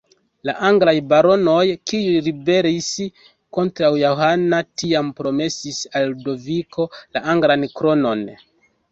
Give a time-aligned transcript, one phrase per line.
[0.49, 2.87] La anglaj baronoj, kiuj ribelis
[3.57, 8.25] kontraŭ Johano, tiam promesis al Ludoviko la anglan kronon.